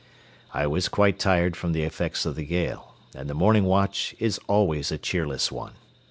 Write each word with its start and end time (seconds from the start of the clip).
I 0.51 0.65
was 0.65 0.89
quite 0.89 1.19
tired 1.19 1.55
from 1.55 1.73
the 1.73 1.83
effects 1.83 2.25
of 2.25 2.35
the 2.35 2.43
gale, 2.43 2.95
and 3.13 3.29
the 3.29 3.35
morning 3.35 3.65
watch 3.65 4.15
is 4.17 4.39
always 4.47 4.91
a 4.91 4.97
cheerless 4.97 5.51
one. 5.51 5.73